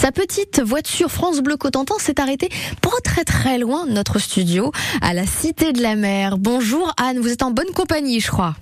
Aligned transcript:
Sa 0.00 0.12
petite 0.12 0.62
voiture 0.62 1.10
France 1.10 1.40
Bleu 1.40 1.58
Cotentin 1.58 1.96
s'est 1.98 2.22
arrêtée 2.22 2.48
pas 2.80 2.88
très 3.04 3.22
très 3.22 3.58
loin 3.58 3.84
de 3.84 3.90
notre 3.90 4.18
studio, 4.18 4.72
à 5.02 5.12
la 5.12 5.26
Cité 5.26 5.74
de 5.74 5.82
la 5.82 5.94
Mer. 5.94 6.38
Bonjour 6.38 6.94
Anne, 6.96 7.18
vous 7.18 7.28
êtes 7.28 7.42
en 7.42 7.50
bonne 7.50 7.70
compagnie, 7.74 8.18
je 8.18 8.30
crois. 8.30 8.54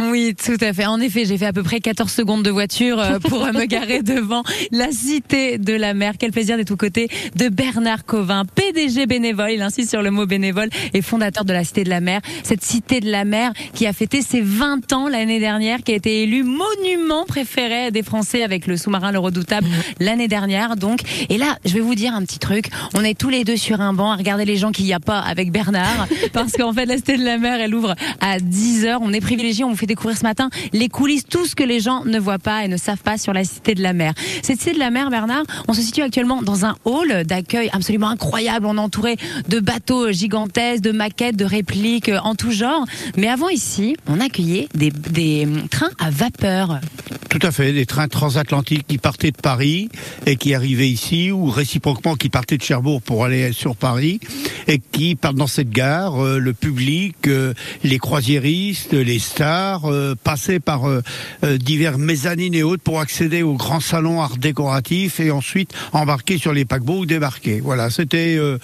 Oui, 0.00 0.34
tout 0.34 0.56
à 0.60 0.72
fait. 0.72 0.86
En 0.86 1.00
effet, 1.00 1.24
j'ai 1.24 1.38
fait 1.38 1.46
à 1.46 1.52
peu 1.52 1.62
près 1.62 1.78
14 1.78 2.10
secondes 2.10 2.42
de 2.42 2.50
voiture 2.50 2.98
euh, 2.98 3.20
pour 3.20 3.46
me 3.52 3.64
garer 3.64 4.02
devant 4.02 4.42
la 4.72 4.90
Cité 4.90 5.56
de 5.56 5.72
la 5.72 5.94
Mer. 5.94 6.14
Quel 6.18 6.32
plaisir 6.32 6.56
d'être 6.56 6.72
aux 6.72 6.76
côtés 6.76 7.08
de 7.36 7.48
Bernard 7.48 8.04
Covin, 8.04 8.44
PDG 8.44 9.06
bénévole, 9.06 9.52
il 9.52 9.62
insiste 9.62 9.90
sur 9.90 10.02
le 10.02 10.10
mot 10.10 10.26
bénévole, 10.26 10.68
et 10.94 11.00
fondateur 11.00 11.44
de 11.44 11.52
la 11.52 11.62
Cité 11.62 11.84
de 11.84 11.90
la 11.90 12.00
Mer. 12.00 12.20
Cette 12.42 12.64
Cité 12.64 12.98
de 13.00 13.08
la 13.10 13.24
Mer 13.24 13.52
qui 13.72 13.86
a 13.86 13.92
fêté 13.92 14.20
ses 14.20 14.40
20 14.40 14.92
ans 14.92 15.08
l'année 15.08 15.38
dernière, 15.38 15.82
qui 15.82 15.92
a 15.92 15.94
été 15.94 16.24
élue 16.24 16.42
monument 16.42 17.24
préféré 17.24 17.92
des 17.92 18.02
Français 18.02 18.42
avec 18.42 18.66
le 18.66 18.76
sous-marin 18.76 19.12
Le 19.12 19.20
Redoutable 19.20 19.68
l'année 20.00 20.28
dernière. 20.28 20.74
Donc, 20.74 21.00
et 21.28 21.38
là, 21.38 21.56
je 21.64 21.72
vais 21.72 21.80
vous 21.80 21.94
dire 21.94 22.14
un 22.14 22.22
petit 22.22 22.40
truc. 22.40 22.66
On 22.94 23.04
est 23.04 23.16
tous 23.16 23.30
les 23.30 23.44
deux 23.44 23.56
sur 23.56 23.80
un 23.80 23.92
banc 23.92 24.10
à 24.10 24.16
regarder 24.16 24.44
les 24.44 24.56
gens 24.56 24.72
qu'il 24.72 24.86
n'y 24.86 24.92
a 24.92 25.00
pas 25.00 25.20
avec 25.20 25.52
Bernard, 25.52 26.08
parce 26.32 26.52
qu'en 26.52 26.72
fait, 26.72 26.86
la 26.86 26.96
Cité 26.96 27.16
de 27.16 27.24
la 27.24 27.38
Mer, 27.38 27.60
elle 27.60 27.74
ouvre 27.76 27.94
à 28.20 28.40
10 28.40 28.86
heures. 28.86 29.00
On 29.02 29.12
est 29.12 29.20
privilégié, 29.20 29.62
on 29.62 29.70
vous 29.70 29.83
découvrir 29.86 30.16
ce 30.16 30.22
matin 30.22 30.50
les 30.72 30.88
coulisses, 30.88 31.24
tout 31.26 31.46
ce 31.46 31.54
que 31.54 31.64
les 31.64 31.80
gens 31.80 32.04
ne 32.04 32.18
voient 32.18 32.38
pas 32.38 32.64
et 32.64 32.68
ne 32.68 32.76
savent 32.76 33.02
pas 33.02 33.18
sur 33.18 33.32
la 33.32 33.44
Cité 33.44 33.74
de 33.74 33.82
la 33.82 33.92
Mer. 33.92 34.14
Cette 34.42 34.58
Cité 34.58 34.74
de 34.74 34.78
la 34.78 34.90
Mer, 34.90 35.10
Bernard, 35.10 35.44
on 35.68 35.72
se 35.72 35.82
situe 35.82 36.02
actuellement 36.02 36.42
dans 36.42 36.64
un 36.64 36.76
hall 36.84 37.24
d'accueil 37.24 37.70
absolument 37.72 38.08
incroyable. 38.08 38.66
On 38.66 38.76
est 38.76 38.80
entouré 38.80 39.16
de 39.48 39.60
bateaux 39.60 40.12
gigantesques, 40.12 40.82
de 40.82 40.92
maquettes, 40.92 41.36
de 41.36 41.44
répliques 41.44 42.08
euh, 42.08 42.18
en 42.24 42.34
tout 42.34 42.50
genre. 42.50 42.84
Mais 43.16 43.28
avant 43.28 43.48
ici, 43.48 43.96
on 44.06 44.20
accueillait 44.20 44.68
des, 44.74 44.90
des 44.90 45.44
hum, 45.44 45.68
trains 45.68 45.90
à 45.98 46.10
vapeur. 46.10 46.80
Tout 47.28 47.38
à 47.42 47.50
fait, 47.50 47.72
des 47.72 47.86
trains 47.86 48.06
transatlantiques 48.06 48.86
qui 48.86 48.98
partaient 48.98 49.32
de 49.32 49.36
Paris 49.36 49.88
et 50.24 50.36
qui 50.36 50.54
arrivaient 50.54 50.88
ici, 50.88 51.32
ou 51.32 51.46
réciproquement 51.46 52.14
qui 52.14 52.28
partaient 52.28 52.56
de 52.56 52.62
Cherbourg 52.62 53.02
pour 53.02 53.24
aller 53.24 53.52
sur 53.52 53.74
Paris, 53.74 54.20
et 54.68 54.78
qui 54.78 55.16
partent 55.16 55.34
dans 55.34 55.48
cette 55.48 55.70
gare. 55.70 56.24
Euh, 56.24 56.38
le 56.38 56.52
public, 56.52 57.16
euh, 57.26 57.52
les 57.82 57.98
croisiéristes, 57.98 58.92
les 58.92 59.18
stars 59.18 59.73
euh, 59.84 60.14
passaient 60.22 60.60
par 60.60 60.88
euh, 60.88 61.02
euh, 61.44 61.58
divers 61.58 61.98
mezzanines 61.98 62.54
et 62.54 62.62
autres 62.62 62.82
pour 62.82 63.00
accéder 63.00 63.42
au 63.42 63.54
grand 63.54 63.80
salon 63.80 64.20
art 64.22 64.36
décoratif 64.36 65.20
et 65.20 65.30
ensuite 65.30 65.72
embarquer 65.92 66.38
sur 66.38 66.52
les 66.52 66.64
paquebots 66.64 67.00
ou 67.00 67.06
débarquer. 67.06 67.60
Voilà, 67.60 67.90
c'était 67.90 68.36
euh, 68.38 68.58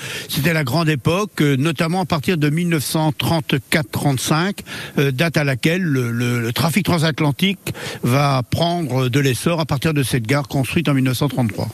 la 0.52 0.64
grande 0.64 0.88
époque, 0.88 1.40
notamment 1.40 2.00
à 2.02 2.06
partir 2.06 2.36
de 2.38 2.48
1934-35, 2.50 4.58
euh, 4.98 5.10
date 5.12 5.36
à 5.36 5.44
laquelle 5.44 5.82
le, 5.82 6.10
le- 6.10 6.40
le 6.40 6.52
trafic 6.52 6.84
transatlantique 6.84 7.58
va 8.02 8.42
prendre 8.48 9.08
de 9.08 9.20
l'essor 9.20 9.60
à 9.60 9.66
partir 9.66 9.94
de 9.94 10.02
cette 10.02 10.26
gare 10.26 10.48
construite 10.48 10.88
en 10.88 10.94
1933. 10.94 11.68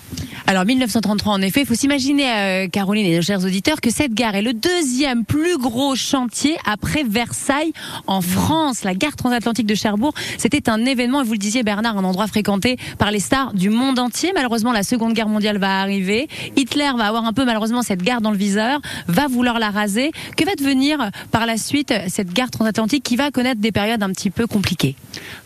Alors 0.49 0.65
1933 0.65 1.33
en 1.33 1.43
effet, 1.43 1.63
il 1.63 1.67
faut 1.67 1.75
s'imaginer, 1.75 2.31
euh, 2.31 2.69
Caroline 2.69 3.05
et 3.05 3.17
nos 3.17 3.23
chers 3.23 3.45
auditeurs, 3.45 3.81
que 3.81 3.91
cette 3.91 4.15
gare 4.15 4.37
est 4.37 4.43
le 4.43 4.53
deuxième 4.53 5.25
plus 5.25 5.59
gros 5.59 5.97
chantier 5.97 6.57
après 6.65 7.03
Versailles 7.03 7.73
en 8.07 8.21
France. 8.21 8.85
La 8.85 8.95
gare 8.95 9.17
transatlantique 9.17 9.67
de 9.67 9.75
Cherbourg, 9.75 10.15
c'était 10.39 10.71
un 10.71 10.85
événement, 10.85 11.23
et 11.23 11.25
vous 11.25 11.33
le 11.33 11.39
disiez 11.39 11.65
Bernard, 11.65 11.99
un 11.99 12.05
endroit 12.05 12.29
fréquenté 12.29 12.77
par 12.97 13.11
les 13.11 13.19
stars 13.19 13.55
du 13.55 13.71
monde 13.71 13.99
entier. 13.99 14.31
Malheureusement, 14.37 14.71
la 14.71 14.85
Seconde 14.85 15.15
Guerre 15.15 15.29
mondiale 15.29 15.59
va 15.59 15.81
arriver. 15.81 16.29
Hitler 16.55 16.93
va 16.97 17.09
avoir 17.09 17.25
un 17.25 17.33
peu 17.33 17.45
malheureusement 17.45 17.83
cette 17.83 18.03
gare 18.03 18.21
dans 18.21 18.31
le 18.31 18.39
viseur, 18.39 18.81
va 19.09 19.27
vouloir 19.27 19.59
la 19.59 19.71
raser. 19.71 20.13
Que 20.37 20.45
va 20.45 20.55
devenir 20.55 21.01
euh, 21.01 21.09
par 21.33 21.47
la 21.47 21.57
suite 21.57 21.93
cette 22.07 22.33
gare 22.33 22.53
transatlantique 22.53 23.03
qui 23.03 23.17
va 23.17 23.33
connaître 23.33 23.61
des 23.61 23.73
périodes 23.73 24.05
un 24.05 24.11
petit 24.11 24.31
peu 24.31 24.47
compliquées? 24.47 24.95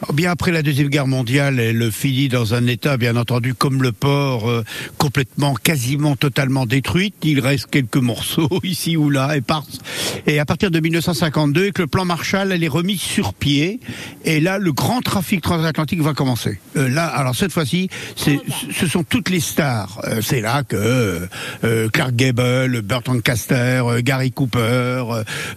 Alors, 0.02 0.12
Bien 0.12 0.30
après 0.30 0.52
la 0.52 0.60
deuxième 0.60 0.88
guerre 0.88 1.06
mondiale, 1.06 1.58
elle 1.58 1.90
finit 1.90 2.28
dans 2.28 2.52
un 2.52 2.66
état, 2.66 2.98
bien 2.98 3.16
entendu, 3.16 3.54
comme 3.54 3.82
le 3.82 3.92
port, 3.92 4.50
euh, 4.50 4.62
complètement, 4.98 5.54
quasiment, 5.54 6.16
totalement 6.16 6.66
détruite. 6.66 7.14
Il 7.22 7.40
reste 7.40 7.66
quelques 7.70 7.96
morceaux 7.96 8.48
ici 8.62 8.96
ou 8.96 9.10
là, 9.10 9.36
éparses. 9.36 9.78
Et 10.26 10.38
à 10.38 10.44
partir 10.44 10.70
de 10.70 10.80
1952, 10.80 11.60
avec 11.62 11.78
le 11.78 11.86
plan 11.86 12.04
Marshall, 12.04 12.52
elle 12.52 12.62
est 12.64 12.68
remise 12.68 13.00
sur 13.00 13.34
pied. 13.34 13.80
Et 14.24 14.40
là, 14.40 14.58
le 14.58 14.72
grand 14.72 15.00
trafic 15.00 15.40
transatlantique 15.42 16.00
va 16.02 16.12
commencer. 16.14 16.60
Euh, 16.76 16.88
là, 16.88 17.06
alors 17.06 17.34
cette 17.34 17.52
fois-ci, 17.52 17.88
ce 18.16 18.86
sont 18.86 19.04
toutes 19.04 19.30
les 19.30 19.40
stars. 19.40 20.00
Euh, 20.04 20.20
c'est 20.22 20.40
là 20.40 20.62
que 20.62 20.76
euh, 20.76 21.26
euh, 21.64 21.88
Clark 21.88 22.14
Gable, 22.14 22.82
Burt 22.82 23.06
Lancaster, 23.08 23.82
euh, 23.84 24.00
Gary 24.02 24.30
Cooper, 24.32 25.04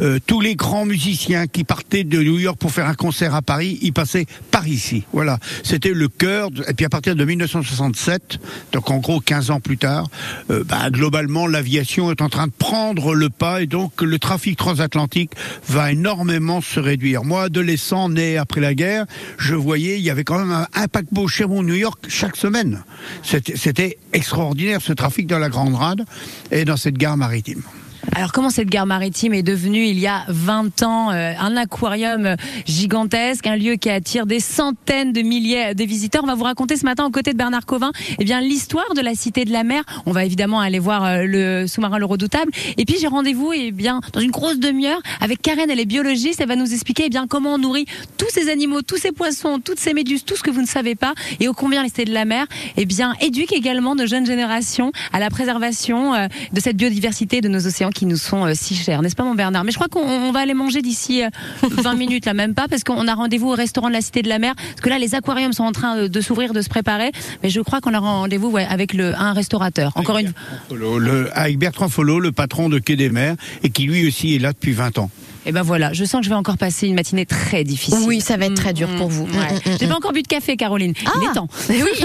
euh, 0.01 0.19
tous 0.25 0.41
les 0.41 0.55
grands 0.55 0.85
musiciens 0.85 1.47
qui 1.47 1.63
partaient 1.63 2.03
de 2.03 2.22
New 2.22 2.39
York 2.39 2.57
pour 2.57 2.72
faire 2.72 2.88
un 2.88 2.93
concert 2.93 3.35
à 3.35 3.41
Paris, 3.41 3.77
ils 3.81 3.93
passaient 3.93 4.25
par 4.51 4.67
ici. 4.67 5.03
Voilà, 5.13 5.39
c'était 5.63 5.91
le 5.93 6.07
cœur. 6.07 6.51
de- 6.51 6.63
Et 6.69 6.73
puis 6.73 6.85
à 6.85 6.89
partir 6.89 7.16
de 7.16 7.23
1967, 7.25 8.39
donc 8.72 8.89
en 8.89 8.97
gros 8.97 9.19
15 9.23 9.51
ans 9.51 9.59
plus 9.59 9.78
tard, 9.78 10.07
euh, 10.50 10.63
bah, 10.63 10.89
globalement 10.89 11.47
l'aviation 11.47 12.11
est 12.11 12.22
en 12.22 12.29
train 12.29 12.47
de 12.47 12.51
prendre 12.51 13.16
le 13.16 13.29
pas 13.29 13.61
et 13.61 13.67
donc 13.67 14.01
le 14.01 14.19
trafic 14.19 14.57
transatlantique 14.57 15.31
va 15.67 15.91
énormément 15.91 16.61
se 16.61 16.79
réduire. 16.79 17.23
Moi, 17.23 17.44
adolescent 17.44 18.09
né 18.09 18.38
après 18.38 18.61
la 18.61 18.73
guerre, 18.73 19.06
je 19.38 19.56
voyais 19.56 19.97
il 19.97 20.03
y 20.03 20.09
avait 20.09 20.23
quand 20.23 20.39
même 20.39 20.51
un, 20.51 20.67
un 20.73 20.88
paquebot 20.88 21.28
Cherbourg-New 21.28 21.75
York 21.75 22.06
chaque 22.07 22.35
semaine. 22.35 22.84
C'était 23.23 23.56
c'était 23.56 23.97
extraordinaire 24.11 24.81
ce 24.81 24.94
trafic 24.94 25.28
dans 25.28 25.40
la 25.40 25.50
Grande 25.50 25.75
Rade 25.75 26.05
et 26.51 26.66
dans 26.66 26.78
cette 26.78 26.97
gare 26.97 27.17
maritime. 27.17 27.63
Alors 28.12 28.31
comment 28.31 28.50
cette 28.50 28.68
gare 28.68 28.86
maritime 28.86 29.34
est 29.34 29.44
devenue 29.44 29.86
il 29.86 29.97
y 29.97 30.08
a 30.08 30.25
20 30.28 30.84
ans 30.84 31.12
euh, 31.12 31.34
un 31.40 31.56
aquarium 31.56 32.36
gigantesque, 32.66 33.47
un 33.47 33.56
lieu 33.56 33.75
qui 33.75 33.90
attire 33.90 34.25
des 34.25 34.41
centaines 34.41 35.14
de 35.14 35.22
milliers 35.22 35.74
de 35.74 35.84
visiteurs. 35.86 36.24
On 36.24 36.28
va 36.28 36.36
vous 36.36 36.44
raconter 36.44 36.75
ce 36.75 36.84
matin 36.84 37.06
aux 37.06 37.12
côtés 37.12 37.31
de 37.31 37.38
Bernard 37.38 37.66
Covin 37.66 37.91
eh 38.19 38.25
bien 38.25 38.41
l'histoire 38.41 38.94
de 38.94 39.02
la 39.02 39.16
Cité 39.16 39.46
de 39.46 39.52
la 39.52 39.64
Mer. 39.64 39.84
On 40.06 40.12
va 40.12 40.25
évidemment 40.25 40.59
aller 40.59 40.80
voir 40.80 41.06
euh, 41.06 41.24
le 41.25 41.66
sous-marin 41.66 41.97
le 41.97 42.06
redoutable. 42.06 42.52
Et 42.78 42.84
puis 42.86 42.97
j'ai 43.00 43.08
rendez-vous 43.08 43.53
eh 43.53 43.72
bien 43.72 44.02
dans 44.12 44.20
une 44.20 44.31
grosse 44.31 44.59
demi-heure 44.59 45.02
avec 45.22 45.41
Karen, 45.41 45.70
elle 45.70 45.80
est 45.80 45.85
biologiste, 45.85 46.41
elle 46.41 46.50
va 46.50 46.58
nous 46.58 46.74
expliquer 46.74 47.03
eh 47.06 47.09
bien 47.09 47.25
comment 47.28 47.53
on 47.53 47.58
nourrit 47.58 47.85
tous 48.18 48.30
ces 48.30 48.50
animaux, 48.50 48.81
tous 48.81 48.97
ces 48.97 49.14
poissons, 49.14 49.59
toutes 49.64 49.80
ces 49.80 49.94
méduses, 49.94 50.25
tout 50.25 50.35
ce 50.35 50.44
que 50.44 50.52
vous 50.52 50.62
ne 50.62 50.68
savez 50.68 50.96
pas. 50.96 51.14
Et 51.40 51.47
ô 51.47 51.53
combien 51.53 51.81
la 51.81 51.88
Cité 51.88 52.06
de 52.06 52.14
la 52.14 52.25
Mer 52.25 52.47
eh 52.75 52.85
bien 52.85 53.14
éduque 53.22 53.53
également 53.53 53.96
de 53.96 54.06
jeunes 54.06 54.25
générations 54.25 54.91
à 55.14 55.20
la 55.20 55.30
préservation 55.30 56.14
euh, 56.14 56.28
de 56.52 56.59
cette 56.59 56.75
biodiversité 56.75 57.40
de 57.40 57.47
nos 57.47 57.66
océans 57.66 57.91
qui 57.93 58.05
nous 58.05 58.17
sont 58.17 58.45
euh, 58.45 58.51
si 58.53 58.75
chers, 58.75 59.01
n'est-ce 59.01 59.15
pas 59.15 59.23
mon 59.23 59.35
Bernard? 59.35 59.63
Mais 59.63 59.71
je 59.71 59.77
crois 59.77 59.87
qu'on 59.87 60.01
on 60.01 60.31
va 60.31 60.39
aller 60.41 60.53
manger 60.53 60.81
d'ici 60.81 61.23
euh, 61.23 61.29
20 61.61 61.95
minutes 61.95 62.25
là 62.25 62.33
même 62.33 62.53
pas 62.53 62.67
parce 62.67 62.83
qu'on 62.83 63.07
a 63.07 63.13
rendez-vous 63.13 63.49
au 63.49 63.55
restaurant 63.55 63.87
de 63.87 63.93
la 63.93 64.01
Cité 64.01 64.21
de 64.21 64.29
la 64.29 64.39
Mer. 64.39 64.53
Parce 64.55 64.81
que 64.81 64.89
là 64.89 64.99
les 64.99 65.15
aquariums 65.15 65.53
sont 65.53 65.63
en 65.63 65.71
train 65.71 65.95
de, 65.95 66.07
de 66.07 66.21
s'ouvrir, 66.21 66.53
de 66.53 66.61
se 66.61 66.69
préparer, 66.69 67.11
mais 67.43 67.49
je 67.49 67.61
crois 67.61 67.79
qu'on 67.81 67.93
a 67.93 67.99
rendez-vous 67.99 68.49
ouais, 68.49 68.65
avec 68.69 68.93
le 68.93 69.13
un 69.15 69.33
restaurateur. 69.33 69.91
Encore 69.95 70.17
une 70.17 70.33
Follo, 70.69 70.99
le- 70.99 71.29
avec 71.37 71.57
Bertrand 71.57 71.89
Follo, 71.89 72.19
le 72.19 72.31
patron 72.31 72.69
de 72.69 72.79
Quai 72.79 72.95
des 72.95 73.09
Mers, 73.09 73.35
et 73.63 73.69
qui 73.69 73.83
lui 73.83 74.07
aussi 74.07 74.35
est 74.35 74.39
là 74.39 74.51
depuis 74.53 74.71
20 74.73 74.97
ans. 74.97 75.09
Et 75.45 75.51
ben 75.51 75.61
voilà, 75.61 75.93
je 75.93 76.05
sens 76.05 76.19
que 76.21 76.25
je 76.25 76.29
vais 76.29 76.35
encore 76.35 76.57
passer 76.57 76.87
une 76.87 76.95
matinée 76.95 77.25
très 77.25 77.63
difficile. 77.63 77.99
Oui, 78.07 78.21
ça 78.21 78.37
va 78.37 78.45
être 78.45 78.53
très 78.55 78.73
dur 78.73 78.87
Mm, 78.89 78.97
pour 78.97 79.09
vous. 79.09 79.23
ouais. 79.25 79.31
Mm, 79.31 79.71
mm, 79.71 79.77
J'ai 79.79 79.85
mm. 79.85 79.89
pas 79.89 79.95
encore 79.95 80.13
bu 80.13 80.21
de 80.21 80.27
café, 80.27 80.55
Caroline. 80.57 80.93
Il 81.01 81.07
Ah. 81.07 81.29
est 81.29 81.33
temps. 81.33 81.47
Mais 81.69 81.81
oui, 81.83 81.89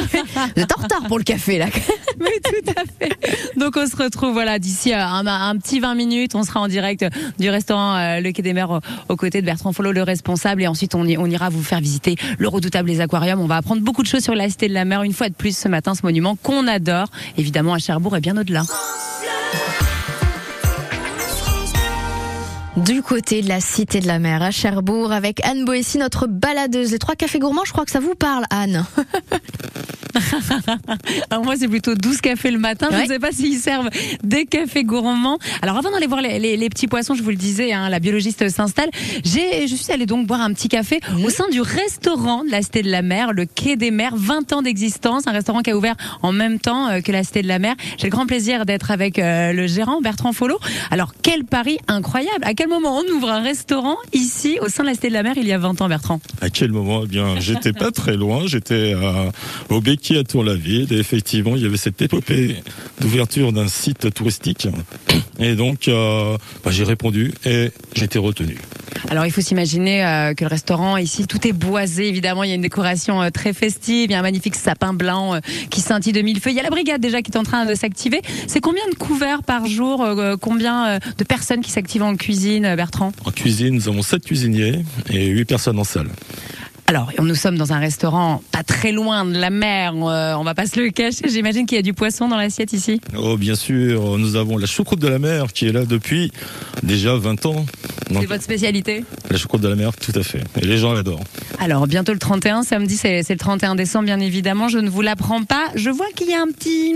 vous 0.56 0.62
êtes 0.62 0.78
en 0.78 0.82
retard 0.82 1.02
pour 1.08 1.18
le 1.18 1.24
café 1.24 1.58
là. 1.58 1.66
Oui, 2.20 2.30
tout 2.42 2.72
à 2.76 2.82
fait. 2.98 3.12
Donc 3.56 3.76
on 3.76 3.86
se 3.86 3.94
retrouve 3.94 4.32
voilà 4.32 4.58
d'ici 4.58 4.92
euh, 4.92 4.98
un, 5.00 5.24
un 5.24 5.56
petit 5.56 5.78
20 5.78 5.94
minutes. 5.94 6.34
On 6.34 6.42
sera 6.42 6.58
en 6.60 6.66
direct 6.66 7.04
du 7.38 7.48
restaurant 7.48 7.94
euh, 7.94 8.20
Le 8.20 8.32
Quai 8.32 8.42
des 8.42 8.52
Mers 8.54 8.70
au- 8.72 8.80
aux 9.08 9.14
côtés 9.16 9.40
de 9.40 9.46
Bertrand 9.46 9.72
Follo, 9.72 9.92
le 9.92 10.02
responsable. 10.02 10.62
Et 10.62 10.66
ensuite 10.66 10.96
on, 10.96 11.04
y- 11.06 11.16
on 11.16 11.26
ira 11.26 11.48
vous 11.48 11.62
faire 11.62 11.78
visiter 11.80 12.16
le 12.38 12.48
redoutable 12.48 12.88
les 12.88 13.00
aquariums. 13.00 13.40
On 13.40 13.46
va 13.46 13.56
apprendre 13.58 13.82
beaucoup 13.82 14.02
de 14.02 14.08
choses 14.08 14.24
sur 14.24 14.34
la 14.34 14.48
Cité 14.48 14.66
de 14.68 14.74
la 14.74 14.84
Mer 14.84 15.04
une 15.04 15.12
fois 15.12 15.28
de 15.28 15.34
plus 15.34 15.56
ce 15.56 15.68
matin, 15.68 15.94
ce 15.94 16.00
monument 16.02 16.34
qu'on 16.34 16.66
adore, 16.66 17.06
évidemment 17.36 17.74
à 17.74 17.78
Cherbourg 17.78 18.16
et 18.16 18.20
bien 18.20 18.36
au-delà. 18.36 18.62
Du 22.84 23.02
côté 23.02 23.42
de 23.42 23.48
la 23.48 23.60
Cité 23.60 24.00
de 24.00 24.06
la 24.06 24.18
Mer 24.18 24.42
à 24.42 24.50
Cherbourg 24.50 25.12
avec 25.12 25.44
Anne 25.44 25.64
Boessy, 25.64 25.98
notre 25.98 26.26
baladeuse. 26.26 26.92
Les 26.92 26.98
trois 26.98 27.16
cafés 27.16 27.38
gourmands, 27.38 27.64
je 27.66 27.72
crois 27.72 27.84
que 27.84 27.90
ça 27.90 28.00
vous 28.00 28.14
parle, 28.14 28.44
Anne. 28.50 28.84
Alors 31.30 31.44
moi 31.44 31.54
c'est 31.56 31.68
plutôt 31.68 31.94
12 31.94 32.20
cafés 32.20 32.50
le 32.50 32.58
matin. 32.58 32.88
Je 32.90 32.96
ne 32.96 33.06
sais 33.06 33.18
pas 33.18 33.30
s'ils 33.30 33.58
servent 33.58 33.88
des 34.24 34.46
cafés 34.46 34.82
gourmands. 34.82 35.38
Alors 35.62 35.76
avant 35.76 35.90
d'aller 35.92 36.06
voir 36.06 36.20
les, 36.22 36.38
les- 36.38 36.56
les 36.56 36.68
petits 36.70 36.88
poissons, 36.88 37.14
je 37.14 37.22
vous 37.22 37.30
le 37.30 37.36
disais, 37.36 37.72
hein, 37.72 37.88
la 37.88 38.00
biologiste 38.00 38.48
s'installe. 38.48 38.90
J'ai, 39.24 39.68
je 39.68 39.74
suis 39.76 39.92
allée 39.92 40.06
donc 40.06 40.26
boire 40.26 40.40
un 40.40 40.52
petit 40.52 40.68
café 40.68 41.00
au 41.24 41.30
sein 41.30 41.48
du 41.50 41.60
restaurant 41.60 42.42
de 42.44 42.50
la 42.50 42.62
Cité 42.62 42.82
de 42.82 42.90
la 42.90 43.02
Mer, 43.02 43.32
le 43.32 43.44
Quai 43.46 43.76
des 43.76 43.90
Mers, 43.90 44.16
20 44.16 44.52
ans 44.54 44.62
d'existence, 44.62 45.26
un 45.26 45.32
restaurant 45.32 45.60
qui 45.60 45.70
a 45.70 45.76
ouvert 45.76 45.94
en 46.22 46.32
même 46.32 46.58
temps 46.58 46.88
euh, 46.88 47.00
que 47.00 47.12
la 47.12 47.22
Cité 47.22 47.42
de 47.42 47.48
la 47.48 47.58
Mer. 47.58 47.74
J'ai 47.98 48.06
le 48.06 48.10
grand 48.10 48.26
plaisir 48.26 48.66
d'être 48.66 48.90
avec 48.90 49.18
euh, 49.18 49.52
le 49.52 49.66
gérant 49.66 50.00
Bertrand 50.00 50.32
Follo. 50.32 50.58
Alors 50.90 51.12
quel 51.22 51.44
pari 51.44 51.78
incroyable 51.86 52.42
À 52.42 52.54
quel 52.54 52.67
moment 52.68 52.98
on 52.98 53.14
ouvre 53.14 53.30
un 53.30 53.40
restaurant 53.40 53.96
ici 54.12 54.58
au 54.60 54.68
sein 54.68 54.82
de 54.82 54.88
la 54.88 54.94
Cité 54.94 55.08
de 55.08 55.14
la 55.14 55.22
Mer 55.22 55.34
il 55.36 55.46
y 55.46 55.52
a 55.52 55.58
20 55.58 55.80
ans, 55.80 55.88
Bertrand? 55.88 56.20
À 56.40 56.50
quel 56.50 56.72
moment? 56.72 57.02
Eh 57.04 57.06
bien, 57.06 57.40
j'étais 57.40 57.72
pas 57.72 57.90
très 57.90 58.16
loin. 58.16 58.46
J'étais 58.46 58.94
au 59.68 59.80
Béquier 59.80 60.18
à 60.18 60.24
Tour-la-Ville. 60.24 60.92
Et 60.92 60.98
effectivement, 60.98 61.56
il 61.56 61.62
y 61.62 61.66
avait 61.66 61.76
cette 61.76 62.00
épopée 62.00 62.56
d'ouverture 63.00 63.52
d'un 63.52 63.68
site 63.68 64.12
touristique. 64.14 64.68
Et 65.38 65.54
donc, 65.54 65.88
euh, 65.88 66.36
bah, 66.64 66.70
j'ai 66.70 66.84
répondu 66.84 67.32
et 67.44 67.70
été 67.96 68.18
retenu. 68.18 68.58
Alors 69.10 69.26
il 69.26 69.32
faut 69.32 69.40
s'imaginer 69.40 70.04
euh, 70.04 70.34
que 70.34 70.44
le 70.44 70.48
restaurant 70.48 70.96
ici, 70.96 71.26
tout 71.26 71.46
est 71.46 71.52
boisé 71.52 72.08
évidemment. 72.08 72.44
Il 72.44 72.48
y 72.48 72.52
a 72.52 72.54
une 72.54 72.62
décoration 72.62 73.22
euh, 73.22 73.30
très 73.30 73.52
festive, 73.52 74.10
il 74.10 74.12
y 74.12 74.14
a 74.14 74.18
un 74.18 74.22
magnifique 74.22 74.56
sapin 74.56 74.92
blanc 74.92 75.34
euh, 75.34 75.40
qui 75.70 75.80
scintille 75.80 76.12
de 76.12 76.22
mille 76.22 76.40
feux. 76.40 76.50
Il 76.50 76.56
y 76.56 76.60
a 76.60 76.62
la 76.62 76.70
brigade 76.70 77.00
déjà 77.00 77.22
qui 77.22 77.30
est 77.30 77.36
en 77.36 77.42
train 77.42 77.64
de 77.64 77.74
s'activer. 77.74 78.22
C'est 78.46 78.60
combien 78.60 78.86
de 78.90 78.94
couverts 78.94 79.42
par 79.42 79.66
jour 79.66 80.06
Combien 80.40 80.98
de 80.98 81.24
personnes 81.24 81.60
qui 81.60 81.70
s'activent 81.70 82.02
en 82.02 82.16
cuisine, 82.16 82.74
Bertrand? 82.76 83.12
En 83.24 83.30
cuisine, 83.30 83.74
nous 83.74 83.88
avons 83.88 84.02
7 84.02 84.24
cuisiniers 84.24 84.84
et 85.10 85.26
8 85.26 85.44
personnes 85.44 85.78
en 85.78 85.84
salle. 85.84 86.08
Alors 86.88 87.12
nous 87.20 87.34
sommes 87.34 87.58
dans 87.58 87.74
un 87.74 87.78
restaurant 87.78 88.42
pas 88.50 88.62
très 88.62 88.92
loin 88.92 89.26
de 89.26 89.36
la 89.38 89.50
mer. 89.50 89.92
euh, 89.94 90.34
on 90.38 90.42
va 90.42 90.54
pas 90.54 90.64
se 90.66 90.80
le 90.80 90.88
cacher. 90.88 91.28
J'imagine 91.28 91.66
qu'il 91.66 91.76
y 91.76 91.78
a 91.78 91.82
du 91.82 91.92
poisson 91.92 92.28
dans 92.28 92.38
l'assiette 92.38 92.72
ici. 92.72 92.98
Oh, 93.14 93.36
bien 93.36 93.56
sûr, 93.56 94.16
nous 94.16 94.36
avons 94.36 94.56
la 94.56 94.66
choucroute 94.66 94.98
de 94.98 95.08
la 95.08 95.18
mer 95.18 95.52
qui 95.52 95.66
est 95.68 95.72
là 95.72 95.84
depuis 95.84 96.32
déjà 96.82 97.14
20 97.14 97.44
ans. 97.44 97.66
C'est 98.10 98.24
votre 98.24 98.42
spécialité? 98.42 99.04
la 99.30 99.36
choucroute 99.36 99.60
de 99.60 99.68
la 99.68 99.76
mer, 99.76 99.90
tout 99.94 100.12
à 100.18 100.22
fait. 100.22 100.42
Et 100.58 100.64
les 100.64 100.78
gens 100.78 100.94
l'adorent. 100.94 101.20
Alors 101.58 101.86
bientôt 101.86 102.14
le 102.14 102.18
31, 102.18 102.62
samedi 102.62 102.96
c'est 102.96 103.28
le 103.28 103.36
31 103.36 103.74
décembre 103.74 104.06
bien 104.06 104.20
évidemment, 104.20 104.68
je 104.68 104.78
ne 104.78 104.88
vous 104.88 105.02
l'apprends 105.02 105.42
pas. 105.42 105.66
Je 105.74 105.90
vois 105.90 106.06
qu'il 106.14 106.30
y 106.30 106.34
a 106.34 106.40
un 106.40 106.46
petit 106.46 106.94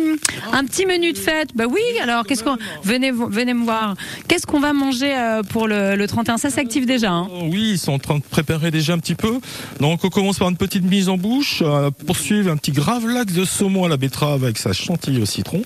un 0.53 0.65
petit 0.65 0.87
menu 0.87 1.13
de 1.13 1.19
fête. 1.19 1.51
Bah 1.55 1.65
oui, 1.69 1.83
alors 2.03 2.25
qu'est-ce 2.25 2.43
qu'on 2.43 2.57
venez 2.83 3.11
venez 3.13 3.53
me 3.53 3.65
voir. 3.65 3.95
Qu'est-ce 4.29 4.47
qu'on 4.47 4.61
va 4.61 4.73
manger 4.73 5.15
euh, 5.15 5.43
pour 5.43 5.69
le, 5.69 5.97
le 5.97 6.07
31 6.07 6.39
Ça 6.39 6.49
s'active 6.49 6.87
déjà 6.87 7.11
hein? 7.11 7.29
Oh, 7.31 7.41
Oui, 7.51 7.73
ils 7.73 7.79
sont 7.79 7.93
en 7.93 7.99
train 7.99 8.17
de 8.17 8.23
préparer 8.23 8.71
déjà 8.71 8.95
un 8.95 8.99
petit 8.99 9.15
peu. 9.17 9.39
Donc 9.83 10.05
on 10.05 10.11
commence 10.11 10.39
par 10.39 10.49
une 10.49 10.57
petite 10.57 10.85
mise 10.85 11.09
en 11.09 11.17
bouche, 11.17 11.61
euh, 11.67 11.91
poursuivre 12.07 12.53
un 12.53 12.57
petit 12.57 12.71
gravlax 12.71 13.33
de 13.33 13.45
saumon 13.45 13.85
à 13.85 13.89
la 13.89 13.97
betterave 13.97 14.45
avec 14.45 14.57
sa 14.57 14.73
chantilly 14.73 15.21
au 15.21 15.27
citron. 15.27 15.63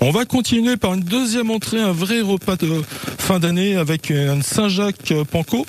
On 0.00 0.10
va 0.10 0.24
continuer 0.24 0.78
par 0.78 0.94
une 0.94 1.02
deuxième 1.02 1.50
entrée, 1.50 1.78
un 1.78 1.92
vrai 1.92 2.22
repas 2.22 2.56
de 2.56 2.82
fin 3.18 3.40
d'année 3.40 3.76
avec 3.76 4.10
un 4.10 4.40
Saint-Jacques 4.40 5.12
panko. 5.30 5.66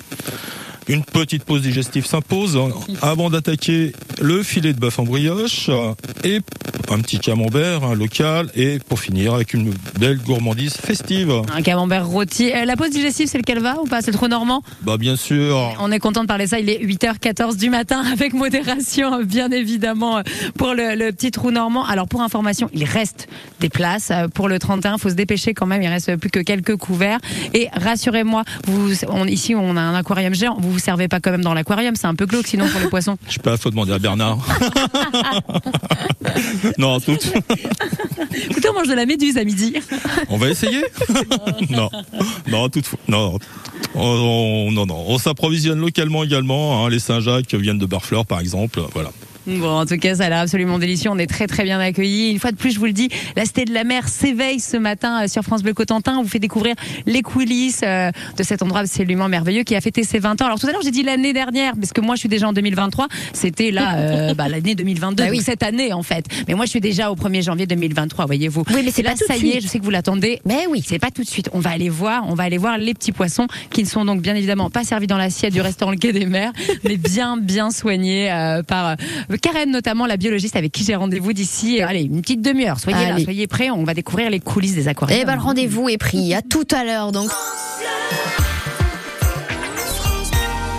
Une 0.88 1.02
petite 1.02 1.44
pause 1.44 1.62
digestive 1.62 2.06
s'impose 2.06 2.56
hein, 2.56 2.68
avant 3.00 3.30
d'attaquer 3.30 3.92
le 4.20 4.42
filet 4.42 4.72
de 4.72 4.78
bœuf 4.78 4.98
en 4.98 5.04
brioche 5.04 5.70
et 6.24 6.40
un 6.90 7.00
petit 7.00 7.18
camembert 7.18 7.84
un 7.84 7.94
local 7.94 8.50
et 8.54 8.78
pour 8.78 9.00
finir 9.00 9.34
avec 9.34 9.54
une 9.54 9.72
belle 9.98 10.18
gourmandise 10.18 10.74
festive. 10.74 11.32
Un 11.52 11.62
camembert 11.62 12.06
rôti. 12.06 12.52
Euh, 12.52 12.64
la 12.64 12.76
pause 12.76 12.90
digestive 12.90 13.28
c'est 13.28 13.38
lequel 13.38 13.60
va 13.60 13.80
ou 13.80 13.86
pas? 13.86 14.02
C'est 14.02 14.10
le 14.10 14.16
trou 14.16 14.28
normand? 14.28 14.62
Bah 14.82 14.98
bien 14.98 15.16
sûr. 15.16 15.74
On 15.80 15.90
est 15.90 15.98
content 15.98 16.22
de 16.22 16.28
parler 16.28 16.46
ça, 16.46 16.60
il 16.60 16.68
est 16.68 16.84
8h14 16.84 17.56
du 17.56 17.70
matin 17.70 18.02
avec 18.12 18.34
modération 18.34 19.22
bien 19.22 19.50
évidemment 19.50 20.22
pour 20.58 20.74
le, 20.74 20.94
le 20.94 21.12
petit 21.12 21.30
trou 21.30 21.50
normand. 21.50 21.84
Alors 21.86 22.08
pour 22.08 22.20
information, 22.22 22.68
il 22.74 22.84
reste 22.84 23.28
des 23.60 23.68
places 23.70 24.10
euh, 24.10 24.28
pour 24.28 24.48
le 24.48 24.58
31, 24.58 24.98
faut 24.98 25.08
se 25.08 25.14
dépêcher 25.14 25.54
quand 25.54 25.66
même, 25.66 25.82
il 25.82 25.88
reste 25.88 26.16
plus 26.16 26.30
que 26.30 26.40
quelques 26.40 26.76
couverts 26.76 27.20
et 27.54 27.68
rassurez-moi, 27.72 28.44
vous 28.66 28.92
on, 29.08 29.26
ici 29.26 29.54
on 29.54 29.76
a 29.76 29.80
un 29.80 29.94
aquarium 29.94 30.34
géant, 30.34 30.56
vous 30.60 30.73
vous 30.74 30.78
servez 30.80 31.08
pas 31.08 31.20
quand 31.20 31.30
même 31.30 31.42
dans 31.42 31.54
l'aquarium, 31.54 31.94
c'est 31.96 32.06
un 32.08 32.14
peu 32.14 32.26
glauque 32.26 32.46
sinon 32.48 32.68
pour 32.68 32.80
les 32.80 32.88
poissons. 32.88 33.16
Je 33.28 33.34
sais 33.34 33.40
pas, 33.40 33.56
faut 33.56 33.70
demander 33.70 33.92
à 33.92 33.98
Bernard. 33.98 34.38
non, 36.78 36.98
tout. 37.00 37.16
Écoutez, 38.50 38.68
on 38.68 38.74
mange 38.74 38.88
de 38.88 38.94
la 38.94 39.06
méduse 39.06 39.36
à 39.38 39.44
midi. 39.44 39.74
On 40.28 40.36
va 40.36 40.48
essayer 40.48 40.82
Non, 41.70 41.88
non, 42.48 42.68
tout. 42.68 42.82
Non, 43.08 43.38
on, 43.94 44.00
on- 44.68 44.72
non, 44.72 44.86
non. 44.86 45.04
On 45.06 45.18
s'approvisionne 45.18 45.78
localement 45.78 46.24
également. 46.24 46.84
hein. 46.84 46.90
Les 46.90 46.98
Saint-Jacques 46.98 47.54
viennent 47.54 47.78
de 47.78 47.86
Barfleur, 47.86 48.26
par 48.26 48.40
exemple. 48.40 48.80
Voilà. 48.94 49.10
Bon, 49.46 49.68
en 49.80 49.84
tout 49.84 49.98
cas, 49.98 50.14
ça 50.14 50.24
a 50.24 50.28
l'air 50.30 50.38
absolument 50.38 50.78
délicieux. 50.78 51.10
On 51.10 51.18
est 51.18 51.26
très 51.26 51.46
très 51.46 51.64
bien 51.64 51.78
accueillis. 51.78 52.30
Une 52.30 52.38
fois 52.38 52.50
de 52.50 52.56
plus, 52.56 52.70
je 52.72 52.78
vous 52.78 52.86
le 52.86 52.92
dis, 52.92 53.10
la 53.36 53.44
Cité 53.44 53.66
de 53.66 53.74
la 53.74 53.84
Mer 53.84 54.08
s'éveille 54.08 54.58
ce 54.58 54.78
matin 54.78 55.24
euh, 55.24 55.28
sur 55.28 55.42
France 55.42 55.62
Bleu 55.62 55.74
Cotentin. 55.74 56.16
On 56.18 56.22
vous 56.22 56.28
fait 56.28 56.38
découvrir 56.38 56.74
les 57.04 57.20
coulisses 57.20 57.82
euh, 57.84 58.10
de 58.38 58.42
cet 58.42 58.62
endroit 58.62 58.80
absolument 58.80 59.28
merveilleux 59.28 59.62
qui 59.62 59.74
a 59.76 59.80
fêté 59.82 60.02
ses 60.02 60.18
20 60.18 60.40
ans. 60.40 60.46
Alors 60.46 60.58
tout 60.58 60.66
à 60.66 60.72
l'heure, 60.72 60.80
j'ai 60.82 60.90
dit 60.90 61.02
l'année 61.02 61.34
dernière, 61.34 61.74
parce 61.76 61.92
que 61.92 62.00
moi, 62.00 62.14
je 62.14 62.20
suis 62.20 62.28
déjà 62.28 62.48
en 62.48 62.54
2023. 62.54 63.06
C'était 63.34 63.70
là, 63.70 63.94
euh, 63.98 64.34
bah, 64.34 64.48
l'année 64.48 64.74
2022, 64.74 65.22
Bah 65.24 65.28
oui. 65.30 65.42
cette 65.42 65.62
année 65.62 65.92
en 65.92 66.02
fait. 66.02 66.24
Mais 66.48 66.54
moi, 66.54 66.64
je 66.64 66.70
suis 66.70 66.80
déjà 66.80 67.10
au 67.10 67.14
1er 67.16 67.42
janvier 67.42 67.66
2023, 67.66 68.24
voyez-vous. 68.24 68.64
Oui, 68.74 68.80
mais 68.82 68.90
c'est 68.90 69.02
là, 69.02 69.10
pas 69.10 69.16
tout 69.18 69.24
de 69.28 69.32
ça 69.32 69.36
y 69.36 69.50
est, 69.50 69.60
je 69.60 69.66
sais 69.68 69.78
que 69.78 69.84
vous 69.84 69.90
l'attendez. 69.90 70.40
Mais 70.46 70.66
oui. 70.70 70.82
C'est 70.86 70.98
pas 70.98 71.10
tout 71.10 71.22
de 71.22 71.28
suite. 71.28 71.50
On 71.52 71.60
va 71.60 71.70
aller 71.70 71.90
voir, 71.90 72.24
on 72.28 72.34
va 72.34 72.44
aller 72.44 72.58
voir 72.58 72.78
les 72.78 72.94
petits 72.94 73.12
poissons 73.12 73.46
qui 73.70 73.82
ne 73.82 73.88
sont 73.88 74.06
donc 74.06 74.22
bien 74.22 74.34
évidemment 74.34 74.70
pas 74.70 74.84
servis 74.84 75.06
dans 75.06 75.18
l'assiette 75.18 75.52
du 75.52 75.60
restaurant 75.60 75.90
Le 75.92 75.98
Quai 75.98 76.12
des 76.12 76.24
Mers, 76.26 76.52
mais 76.84 76.96
bien 76.96 77.36
bien 77.36 77.70
soignés 77.70 78.32
euh, 78.32 78.62
par 78.62 78.88
euh, 78.88 78.94
Karen 79.36 79.70
notamment 79.70 80.06
la 80.06 80.16
biologiste 80.16 80.56
avec 80.56 80.72
qui 80.72 80.84
j'ai 80.84 80.94
rendez-vous 80.94 81.32
d'ici. 81.32 81.80
allez, 81.82 82.02
une 82.02 82.20
petite 82.20 82.42
demi-heure. 82.42 82.78
Soyez 82.78 83.06
là, 83.06 83.14
Allez. 83.14 83.24
soyez 83.24 83.46
prêts. 83.46 83.70
On 83.70 83.84
va 83.84 83.94
découvrir 83.94 84.30
les 84.30 84.40
coulisses 84.40 84.74
des 84.74 84.88
aquariums. 84.88 85.18
Eh 85.20 85.24
ben 85.24 85.34
le 85.36 85.40
rendez-vous 85.40 85.88
est 85.88 85.98
pris. 85.98 86.34
À 86.34 86.42
tout 86.42 86.66
à 86.72 86.84
l'heure 86.84 87.12
donc. 87.12 87.30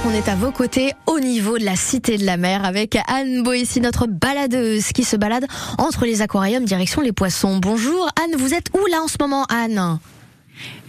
On 0.08 0.12
est 0.12 0.30
à 0.30 0.36
vos 0.36 0.52
côtés 0.52 0.94
au 1.08 1.20
niveau 1.20 1.58
de 1.58 1.64
la 1.66 1.76
Cité 1.76 2.18
de 2.18 2.26
la 2.26 2.38
Mer 2.38 2.64
avec 2.64 2.96
Anne 3.08 3.42
Boissy, 3.42 3.82
notre 3.82 4.06
baladeuse 4.06 4.90
qui 4.94 5.04
se 5.04 5.16
balade 5.16 5.48
entre 5.80 6.06
les 6.06 6.22
aquariums 6.22 6.64
direction 6.64 7.02
les 7.02 7.12
poissons. 7.12 7.58
Bonjour 7.58 8.08
Anne, 8.24 8.40
vous 8.40 8.54
êtes 8.54 8.68
où 8.80 8.86
là 8.92 9.02
en 9.04 9.08
ce 9.08 9.16
moment 9.20 9.46
Anne? 9.50 9.98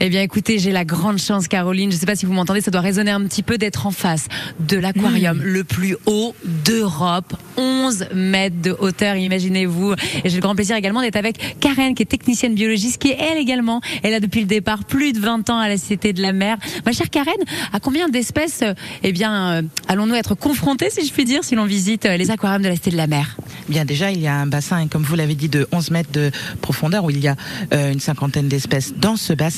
Eh 0.00 0.08
bien, 0.08 0.22
écoutez, 0.22 0.58
j'ai 0.58 0.72
la 0.72 0.84
grande 0.84 1.18
chance, 1.18 1.48
Caroline. 1.48 1.90
Je 1.90 1.96
ne 1.96 2.00
sais 2.00 2.06
pas 2.06 2.16
si 2.16 2.26
vous 2.26 2.32
m'entendez, 2.32 2.60
ça 2.60 2.70
doit 2.70 2.80
résonner 2.80 3.10
un 3.10 3.24
petit 3.24 3.42
peu 3.42 3.58
d'être 3.58 3.86
en 3.86 3.90
face 3.90 4.28
de 4.60 4.76
l'aquarium 4.76 5.40
le 5.42 5.64
plus 5.64 5.96
haut 6.06 6.34
d'Europe. 6.44 7.34
11 7.56 8.08
mètres 8.14 8.60
de 8.60 8.76
hauteur, 8.78 9.16
imaginez-vous. 9.16 9.94
Et 10.24 10.28
j'ai 10.28 10.36
le 10.36 10.42
grand 10.42 10.54
plaisir 10.54 10.76
également 10.76 11.00
d'être 11.00 11.16
avec 11.16 11.58
Karen, 11.60 11.94
qui 11.94 12.02
est 12.02 12.06
technicienne 12.06 12.54
biologiste, 12.54 13.00
qui 13.00 13.08
est 13.08 13.18
elle 13.18 13.38
également. 13.38 13.80
Elle 14.02 14.14
a 14.14 14.20
depuis 14.20 14.40
le 14.40 14.46
départ 14.46 14.84
plus 14.84 15.12
de 15.12 15.20
20 15.20 15.50
ans 15.50 15.58
à 15.58 15.68
la 15.68 15.78
Cité 15.78 16.12
de 16.12 16.20
la 16.20 16.32
Mer. 16.32 16.58
Ma 16.84 16.92
chère 16.92 17.10
Karen, 17.10 17.34
à 17.72 17.80
combien 17.80 18.08
d'espèces, 18.08 18.62
eh 19.02 19.12
bien, 19.12 19.52
euh, 19.52 19.62
allons-nous 19.88 20.14
être 20.14 20.34
confrontés, 20.34 20.90
si 20.90 21.06
je 21.06 21.12
puis 21.12 21.24
dire, 21.24 21.42
si 21.42 21.54
l'on 21.54 21.64
visite 21.64 22.06
euh, 22.06 22.16
les 22.16 22.30
aquariums 22.30 22.62
de 22.62 22.68
la 22.68 22.74
Cité 22.74 22.90
de 22.90 22.96
la 22.96 23.06
Mer? 23.06 23.36
Bien 23.68 23.84
déjà, 23.84 24.12
il 24.12 24.20
y 24.20 24.26
a 24.26 24.34
un 24.34 24.46
bassin, 24.46 24.86
comme 24.88 25.02
vous 25.02 25.16
l'avez 25.16 25.34
dit, 25.34 25.48
de 25.48 25.66
11 25.72 25.90
mètres 25.90 26.12
de 26.12 26.30
profondeur 26.60 27.04
où 27.04 27.10
il 27.10 27.18
y 27.18 27.28
a 27.28 27.36
euh, 27.72 27.92
une 27.92 28.00
cinquantaine 28.00 28.48
d'espèces 28.48 28.94
dans 28.94 29.16
ce 29.16 29.32
bassin. 29.32 29.55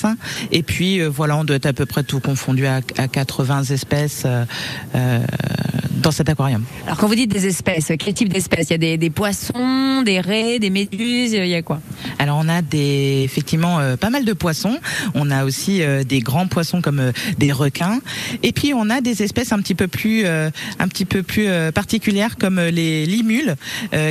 Et 0.53 0.63
puis 0.63 1.01
euh, 1.01 1.09
voilà, 1.09 1.37
on 1.37 1.45
doit 1.45 1.57
être 1.57 1.67
à 1.67 1.73
peu 1.73 1.87
près 1.87 2.03
tout 2.03 2.21
confondu 2.21 2.67
à, 2.67 2.81
à 2.97 3.09
80 3.09 3.65
espèces 3.65 4.23
euh, 4.27 4.45
euh, 4.95 5.21
dans 6.03 6.11
cet 6.11 6.29
aquarium. 6.29 6.65
Alors, 6.87 6.99
quand 6.99 7.09
vous 7.09 7.15
dites 7.15 7.31
des 7.31 7.47
espèces, 7.47 7.93
quel 7.99 8.15
type 8.15 8.33
d'espèces? 8.33 8.69
Il 8.71 8.73
y 8.73 8.75
a 8.75 8.79
des, 8.79 8.97
des 8.97 9.11
poissons, 9.11 10.03
des 10.03 10.21
raies, 10.21 10.59
des 10.59 10.71
méduses, 10.71 11.33
il 11.33 11.47
y 11.47 11.55
a 11.55 11.63
quoi? 11.63 11.81
Alors 12.19 12.39
on 12.43 12.49
a 12.49 12.63
des 12.63 13.23
effectivement 13.25 13.79
euh, 13.81 13.97
pas 13.97 14.11
mal 14.11 14.25
de 14.25 14.33
poissons. 14.33 14.79
On 15.15 15.31
a 15.31 15.45
aussi 15.45 15.83
euh, 15.83 16.05
des 16.05 16.21
grands 16.21 16.47
poissons 16.47 16.81
comme 16.81 17.01
euh, 17.01 17.13
des 17.39 17.53
requins. 17.53 18.01
Et 18.43 18.53
puis 18.53 18.73
on 18.75 18.91
a 18.91 19.01
des 19.01 19.23
espèces 19.23 19.53
un 19.53 19.59
petit 19.61 19.75
peu 19.75 19.89
plus 19.89 20.27
un 20.27 20.89
petit 20.89 21.05
peu 21.05 21.23
plus 21.23 21.49
particulières 21.73 22.37
comme 22.37 22.61
les 22.61 23.07
limules, 23.07 23.57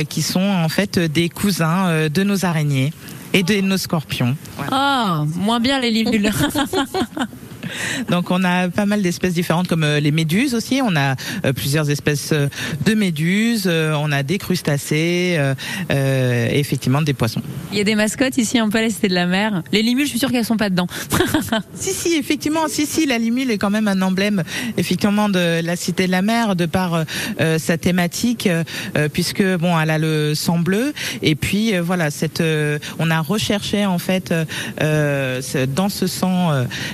qui 0.08 0.22
sont 0.22 0.40
en 0.40 0.68
fait 0.68 0.98
des 0.98 1.28
cousins 1.28 2.08
de 2.08 2.22
nos 2.22 2.44
araignées 2.44 2.92
et 3.32 3.42
de 3.42 3.60
nos 3.60 3.76
scorpions. 3.76 4.36
Voilà. 4.56 4.70
Ah, 4.72 5.24
moins 5.36 5.60
bien 5.60 5.80
les 5.80 5.90
limules. 5.90 6.30
Donc 8.08 8.30
on 8.30 8.42
a 8.44 8.68
pas 8.68 8.86
mal 8.86 9.02
d'espèces 9.02 9.34
différentes 9.34 9.68
comme 9.68 9.84
euh, 9.84 10.00
les 10.00 10.10
méduses 10.10 10.54
aussi. 10.54 10.80
On 10.82 10.96
a 10.96 11.16
euh, 11.44 11.52
plusieurs 11.52 11.90
espèces 11.90 12.30
euh, 12.32 12.48
de 12.84 12.94
méduses. 12.94 13.68
on 13.68 14.12
a 14.12 14.22
des 14.22 14.38
crustacés, 14.38 15.36
euh, 15.38 16.48
et 16.50 16.58
effectivement 16.58 17.02
des 17.02 17.14
poissons. 17.14 17.42
Il 17.72 17.78
y 17.78 17.80
a 17.80 17.84
des 17.84 17.94
mascottes 17.94 18.38
ici 18.38 18.58
un 18.58 18.68
peu 18.68 18.78
à 18.78 18.82
la 18.82 18.90
Cité 18.90 19.08
de 19.08 19.14
la 19.14 19.26
Mer. 19.26 19.62
Les 19.72 19.82
limules, 19.82 20.04
je 20.04 20.10
suis 20.10 20.18
sûre 20.18 20.30
qu'elles 20.30 20.44
sont 20.44 20.56
pas 20.56 20.70
dedans. 20.70 20.86
Si 21.74 21.92
si 21.92 22.14
effectivement 22.16 22.68
si 22.68 22.86
si 22.86 23.06
la 23.06 23.18
limule 23.18 23.50
est 23.50 23.58
quand 23.58 23.70
même 23.70 23.88
un 23.88 24.02
emblème 24.02 24.42
effectivement 24.76 25.28
de 25.28 25.60
la 25.62 25.76
cité 25.76 26.06
de 26.06 26.10
la 26.12 26.22
mer 26.22 26.56
de 26.56 26.66
par 26.66 27.04
euh, 27.40 27.58
sa 27.58 27.78
thématique 27.78 28.48
euh, 28.48 29.08
puisque 29.08 29.42
bon 29.42 29.78
elle 29.78 29.90
a 29.90 29.98
le 29.98 30.34
sang 30.34 30.58
bleu 30.58 30.92
et 31.22 31.34
puis 31.34 31.74
euh, 31.74 31.82
voilà 31.82 32.10
cette 32.10 32.40
euh, 32.40 32.78
on 32.98 33.10
a 33.10 33.20
recherché 33.20 33.86
en 33.86 33.98
fait 33.98 34.34
dans 34.80 35.88
ce 35.88 36.06
sang 36.06 36.52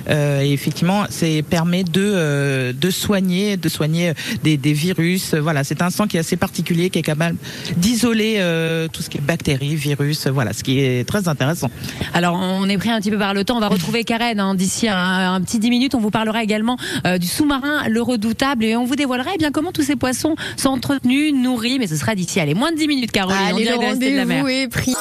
et 0.08 0.52
effectivement 0.64 1.04
c'est 1.11 1.42
permet 1.42 1.85
de 1.85 2.02
euh, 2.02 2.73
de 2.73 2.90
soigner 2.90 3.56
de 3.56 3.68
soigner 3.68 4.12
des, 4.42 4.56
des 4.56 4.73
virus 4.73 5.35
voilà 5.35 5.62
c'est 5.64 5.83
un 5.83 5.90
sang 5.90 6.06
qui 6.06 6.16
est 6.16 6.21
assez 6.21 6.37
particulier 6.37 6.90
qui 6.90 6.99
est 6.99 7.02
capable 7.02 7.37
d'isoler 7.76 8.37
euh, 8.38 8.88
tout 8.88 9.02
ce 9.02 9.11
qui 9.11 9.18
est 9.18 9.21
bactéries 9.21 9.76
virus 9.76 10.26
voilà 10.26 10.52
ce 10.52 10.62
qui 10.62 10.80
est 10.80 11.06
très 11.06 11.28
intéressant 11.28 11.71
Alors, 12.12 12.35
on 12.35 12.68
est 12.68 12.78
pris 12.78 12.90
un 12.90 13.00
petit 13.00 13.11
peu 13.11 13.18
par 13.18 13.35
le 13.35 13.44
temps. 13.44 13.56
On 13.56 13.61
va 13.61 13.68
retrouver 13.68 14.04
Karen 14.04 14.38
hein, 14.40 14.54
d'ici 14.54 14.88
un, 14.88 15.35
un 15.35 15.40
petit 15.40 15.59
10 15.59 15.71
minutes. 15.71 15.94
On 15.94 16.00
vous 16.00 16.11
parlera 16.11 16.42
également 16.42 16.76
euh, 17.06 17.18
du 17.18 17.26
sous-marin, 17.26 17.88
le 17.88 18.02
redoutable, 18.02 18.64
et 18.64 18.76
on 18.76 18.85
vous 18.85 18.97
dévoilera 18.97 19.30
eh 19.35 19.38
bien 19.38 19.50
comment 19.50 19.73
tous 19.73 19.83
ces 19.83 19.97
poissons 19.97 20.37
sont 20.56 20.71
entretenus, 20.71 21.35
nourris. 21.35 21.78
Mais 21.78 21.87
ce 21.87 21.97
sera 21.97 22.14
d'ici, 22.14 22.40
allez, 22.40 22.54
moins 22.54 22.73
de 22.73 22.76
10 22.76 22.88
minutes, 22.88 23.12
Caroline. 23.12 23.38
on 23.52 23.56
Allez, 23.56 23.64
dirait 23.64 23.78
le 23.78 23.87
rendez-vous 23.87 24.49
est 24.49 24.68
pris. 24.68 24.94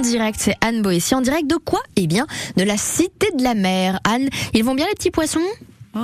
En 0.00 0.02
direct, 0.02 0.40
c'est 0.42 0.54
Anne 0.62 0.80
Boissy. 0.80 1.14
En 1.14 1.20
direct 1.20 1.46
de 1.46 1.56
quoi? 1.56 1.82
Eh 1.94 2.06
bien, 2.06 2.26
de 2.56 2.62
la 2.62 2.78
Cité 2.78 3.26
de 3.36 3.42
la 3.42 3.52
Mer. 3.52 4.00
Anne, 4.04 4.30
ils 4.54 4.64
vont 4.64 4.74
bien 4.74 4.86
les 4.86 4.94
petits 4.94 5.10
poissons? 5.10 5.40
Oh. 5.94 5.98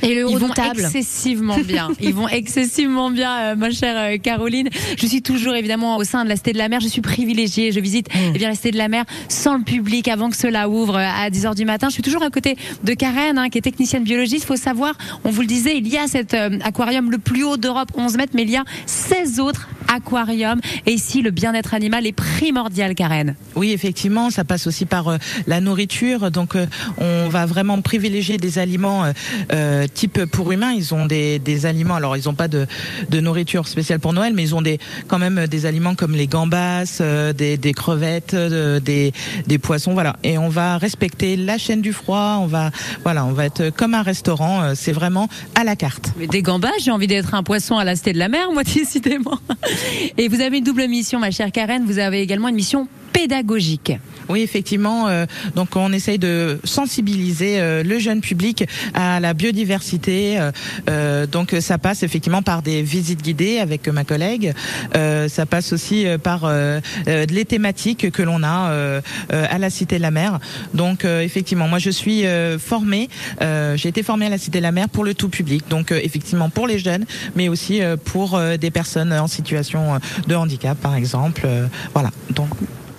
Et 0.00 0.14
le 0.14 0.30
Ils 0.30 0.38
vont 0.38 0.54
excessivement 0.54 1.58
bien. 1.58 1.90
Ils 2.00 2.14
vont 2.14 2.28
excessivement 2.28 3.10
bien, 3.10 3.36
euh, 3.38 3.56
ma 3.56 3.72
chère 3.72 3.96
euh, 3.98 4.16
Caroline. 4.16 4.68
Je 4.96 5.06
suis 5.08 5.22
toujours 5.22 5.56
évidemment 5.56 5.96
au 5.96 6.04
sein 6.04 6.22
de 6.22 6.28
la 6.28 6.36
Cité 6.36 6.52
de 6.52 6.58
la 6.58 6.68
Mer. 6.68 6.78
Je 6.78 6.86
suis 6.86 7.00
privilégiée. 7.00 7.72
Je 7.72 7.80
visite 7.80 8.06
eh 8.14 8.38
bien 8.38 8.48
la 8.48 8.54
Cité 8.54 8.70
de 8.70 8.78
la 8.78 8.86
Mer 8.86 9.04
sans 9.28 9.56
le 9.56 9.64
public 9.64 10.06
avant 10.06 10.30
que 10.30 10.36
cela 10.36 10.68
ouvre 10.68 10.94
euh, 10.94 11.04
à 11.04 11.28
10h 11.28 11.56
du 11.56 11.64
matin. 11.64 11.88
Je 11.88 11.94
suis 11.94 12.02
toujours 12.04 12.22
à 12.22 12.30
côté 12.30 12.56
de 12.84 12.94
Karen, 12.94 13.38
hein, 13.38 13.48
qui 13.48 13.58
est 13.58 13.62
technicienne 13.62 14.04
biologiste. 14.04 14.44
Faut 14.44 14.54
savoir, 14.54 14.94
on 15.24 15.30
vous 15.30 15.40
le 15.40 15.48
disait, 15.48 15.76
il 15.76 15.88
y 15.88 15.98
a 15.98 16.06
cet 16.06 16.34
euh, 16.34 16.60
aquarium 16.62 17.10
le 17.10 17.18
plus 17.18 17.42
haut 17.42 17.56
d'Europe, 17.56 17.90
11 17.96 18.16
mètres, 18.18 18.34
mais 18.36 18.42
il 18.42 18.50
y 18.50 18.56
a 18.56 18.64
16 18.86 19.40
autres 19.40 19.68
aquariums. 19.92 20.60
Et 20.86 20.92
ici, 20.92 21.22
le 21.22 21.30
bien-être 21.30 21.74
animal 21.74 22.06
est 22.06 22.12
primordial, 22.12 22.94
Karen. 22.94 23.34
Oui, 23.54 23.72
effectivement, 23.72 24.30
ça 24.30 24.44
passe 24.44 24.66
aussi 24.66 24.86
par 24.86 25.08
euh, 25.08 25.18
la 25.46 25.60
nourriture. 25.60 26.30
Donc, 26.30 26.56
euh, 26.56 26.66
on 26.98 27.28
va 27.28 27.46
vraiment 27.46 27.80
privilégier 27.80 28.38
des 28.38 28.58
aliments 28.58 29.04
euh, 29.04 29.12
euh, 29.52 29.86
type 29.92 30.24
pour 30.26 30.52
humains. 30.52 30.72
Ils 30.72 30.94
ont 30.94 31.06
des, 31.06 31.38
des 31.38 31.66
aliments. 31.66 31.94
Alors, 31.94 32.16
ils 32.16 32.24
n'ont 32.26 32.34
pas 32.34 32.48
de, 32.48 32.66
de 33.10 33.20
nourriture 33.20 33.68
spéciale 33.68 34.00
pour 34.00 34.12
Noël, 34.12 34.32
mais 34.34 34.42
ils 34.42 34.54
ont 34.54 34.62
des 34.62 34.78
quand 35.08 35.18
même 35.18 35.46
des 35.46 35.66
aliments 35.66 35.94
comme 35.94 36.12
les 36.12 36.26
gambas, 36.26 36.98
euh, 37.00 37.32
des, 37.32 37.56
des 37.56 37.72
crevettes, 37.72 38.34
euh, 38.34 38.80
des, 38.80 39.12
des 39.46 39.58
poissons. 39.58 39.92
Voilà. 39.92 40.16
Et 40.22 40.38
on 40.38 40.48
va 40.48 40.78
respecter 40.78 41.36
la 41.36 41.58
chaîne 41.58 41.82
du 41.82 41.92
froid. 41.92 42.38
On 42.40 42.46
va 42.46 42.70
voilà, 43.04 43.24
on 43.24 43.32
va 43.32 43.46
être 43.46 43.70
comme 43.70 43.94
un 43.94 44.02
restaurant. 44.02 44.74
C'est 44.74 44.92
vraiment 44.92 45.28
à 45.54 45.64
la 45.64 45.76
carte. 45.76 46.12
Mais 46.18 46.26
des 46.26 46.42
gambas, 46.42 46.70
j'ai 46.80 46.90
envie 46.90 47.06
d'être 47.06 47.34
un 47.34 47.42
poisson 47.42 47.76
à 47.76 47.84
la 47.84 47.96
Cité 47.96 48.12
de 48.12 48.18
la 48.18 48.28
Mer, 48.28 48.52
moi, 48.52 48.62
décidément. 48.74 49.38
Et 50.18 50.28
vous 50.28 50.40
avez 50.40 50.58
une 50.58 50.64
double 50.64 50.86
mission, 50.88 51.18
ma 51.18 51.30
chère 51.30 51.52
Karen. 51.52 51.84
Vous 51.84 51.98
avez 51.98 52.20
également 52.20 52.48
une 52.48 52.54
mission 52.54 52.88
pédagogique. 53.12 53.92
Oui, 54.32 54.40
effectivement. 54.40 55.08
euh, 55.08 55.26
donc, 55.54 55.76
on 55.76 55.92
essaye 55.92 56.18
de 56.18 56.58
sensibiliser 56.64 57.60
euh, 57.60 57.82
le 57.82 57.98
jeune 57.98 58.22
public 58.22 58.64
à 58.94 59.20
la 59.20 59.34
biodiversité. 59.34 60.40
euh, 60.88 61.26
donc, 61.26 61.54
ça 61.60 61.76
passe 61.76 62.02
effectivement 62.02 62.40
par 62.40 62.62
des 62.62 62.80
visites 62.80 63.20
guidées 63.20 63.58
avec 63.58 63.86
ma 63.88 64.04
collègue. 64.04 64.54
Ça 64.94 65.44
passe 65.44 65.74
aussi 65.74 66.06
par 66.22 66.50
les 67.06 67.44
thématiques 67.44 68.10
que 68.10 68.22
l'on 68.22 68.42
a 68.42 69.00
à 69.30 69.58
la 69.58 69.70
Cité 69.70 69.96
de 69.96 70.02
la 70.02 70.10
Mer. 70.10 70.38
Donc, 70.72 71.04
effectivement, 71.04 71.68
moi, 71.68 71.78
je 71.78 71.90
suis 71.90 72.24
formée. 72.58 73.08
J'ai 73.40 73.88
été 73.88 74.02
formée 74.02 74.26
à 74.26 74.30
la 74.30 74.38
Cité 74.38 74.58
de 74.58 74.62
la 74.62 74.72
Mer 74.72 74.88
pour 74.88 75.04
le 75.04 75.14
tout 75.14 75.28
public. 75.28 75.64
Donc, 75.68 75.92
effectivement, 75.92 76.48
pour 76.48 76.66
les 76.66 76.78
jeunes, 76.78 77.04
mais 77.36 77.48
aussi 77.48 77.80
pour 78.04 78.40
des 78.58 78.70
personnes 78.70 79.12
en 79.12 79.26
situation 79.26 80.00
de 80.26 80.34
handicap, 80.34 80.78
par 80.78 80.94
exemple. 80.94 81.46
Voilà. 81.94 82.10
Donc, 82.30 82.48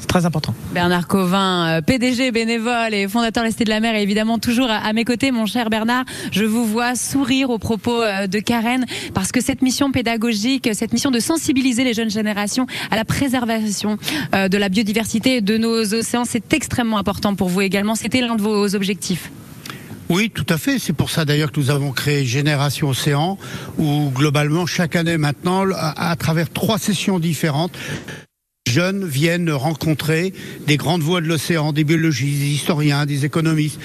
c'est 0.03 0.07
très 0.07 0.25
important. 0.25 0.53
Bernard 0.73 1.07
Covin, 1.07 1.77
euh, 1.77 1.81
PDG 1.81 2.31
bénévole 2.31 2.93
et 2.93 3.07
fondateur 3.07 3.41
de 3.41 3.47
la 3.47 3.51
Cité 3.51 3.63
de 3.63 3.69
la 3.69 3.79
Mer, 3.79 3.95
est 3.95 4.03
évidemment 4.03 4.37
toujours 4.37 4.69
à, 4.69 4.75
à 4.75 4.91
mes 4.91 5.05
côtés, 5.05 5.31
mon 5.31 5.45
cher 5.45 5.69
Bernard. 5.69 6.03
Je 6.33 6.43
vous 6.43 6.65
vois 6.65 6.95
sourire 6.95 7.49
au 7.49 7.57
propos 7.57 8.01
euh, 8.01 8.27
de 8.27 8.39
Karen, 8.39 8.85
parce 9.13 9.31
que 9.31 9.39
cette 9.39 9.61
mission 9.61 9.93
pédagogique, 9.93 10.69
cette 10.73 10.91
mission 10.91 11.09
de 11.09 11.19
sensibiliser 11.19 11.85
les 11.85 11.93
jeunes 11.93 12.09
générations 12.09 12.67
à 12.91 12.97
la 12.97 13.05
préservation 13.05 13.97
euh, 14.35 14.49
de 14.49 14.57
la 14.57 14.67
biodiversité 14.67 15.39
de 15.39 15.57
nos 15.57 15.93
océans, 15.93 16.25
c'est 16.25 16.53
extrêmement 16.53 16.97
important 16.97 17.33
pour 17.35 17.47
vous 17.47 17.61
également. 17.61 17.95
C'était 17.95 18.19
l'un 18.19 18.35
de 18.35 18.41
vos 18.41 18.75
objectifs. 18.75 19.31
Oui, 20.09 20.29
tout 20.29 20.45
à 20.49 20.57
fait. 20.57 20.79
C'est 20.79 20.91
pour 20.91 21.09
ça 21.09 21.23
d'ailleurs 21.23 21.53
que 21.53 21.59
nous 21.61 21.69
avons 21.71 21.91
créé 21.91 22.25
Génération 22.25 22.89
Océan, 22.89 23.37
où 23.77 24.11
globalement 24.13 24.65
chaque 24.65 24.97
année 24.97 25.17
maintenant, 25.17 25.63
à, 25.73 26.11
à 26.11 26.15
travers 26.17 26.51
trois 26.51 26.77
sessions 26.77 27.19
différentes, 27.19 27.71
jeunes 28.73 29.05
viennent 29.05 29.51
rencontrer 29.51 30.33
des 30.65 30.77
grandes 30.77 31.03
voix 31.03 31.21
de 31.21 31.27
l'océan, 31.27 31.73
des 31.73 31.83
biologistes, 31.83 32.39
des 32.39 32.47
historiens, 32.47 33.05
des 33.05 33.23
économistes. 33.23 33.79